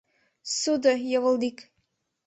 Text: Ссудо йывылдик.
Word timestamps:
Ссудо 0.51 0.91
йывылдик. 1.09 1.57